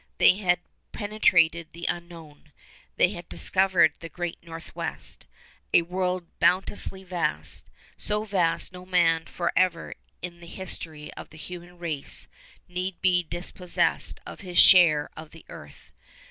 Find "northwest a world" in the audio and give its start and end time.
4.41-6.25